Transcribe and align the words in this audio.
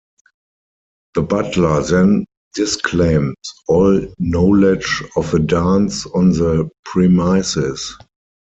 The 1.13 1.21
butler 1.21 1.83
then 1.83 2.25
disclaimed 2.55 3.35
all 3.67 4.01
knowledge 4.17 5.03
of 5.15 5.31
a 5.35 5.37
dance 5.37 6.07
on 6.07 6.31
the 6.31 6.67
premises. 6.85 7.99